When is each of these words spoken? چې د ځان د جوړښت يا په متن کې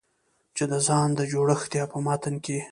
چې 0.55 0.63
د 0.71 0.73
ځان 0.87 1.07
د 1.15 1.21
جوړښت 1.31 1.71
يا 1.79 1.85
په 1.91 1.97
متن 2.05 2.35
کې 2.45 2.59